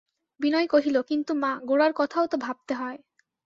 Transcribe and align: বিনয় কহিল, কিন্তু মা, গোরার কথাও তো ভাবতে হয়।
বিনয় 0.39 0.67
কহিল, 0.67 0.95
কিন্তু 1.01 1.31
মা, 1.33 1.51
গোরার 1.65 1.93
কথাও 1.95 2.25
তো 2.27 2.35
ভাবতে 2.37 2.73
হয়। 2.73 2.97